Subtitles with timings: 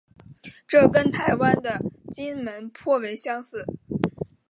[0.67, 1.79] 这跟台湾的
[2.11, 3.63] 金门颇为相似。